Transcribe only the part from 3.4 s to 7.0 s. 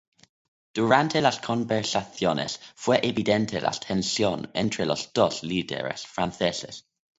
la tensión entre los dos líderes franceses.